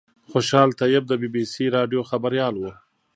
خوشحال 0.31 0.69
طیب 0.79 1.03
د 1.07 1.11
بي 1.21 1.29
بي 1.33 1.43
سي 1.53 1.65
راډیو 1.75 2.01
خبریال 2.09 2.55
و. 2.57 2.63